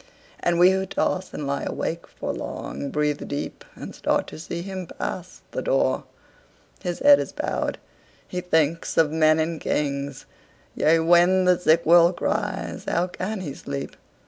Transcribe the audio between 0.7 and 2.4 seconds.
who toss and lie awake for